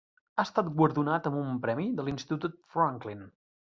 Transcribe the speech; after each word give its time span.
Ha 0.35 0.45
estat 0.47 0.71
guardonat 0.79 1.29
amb 1.31 1.39
un 1.41 1.61
premi 1.67 1.87
de 1.99 2.07
l'Institut 2.09 2.59
Franklin. 2.77 3.23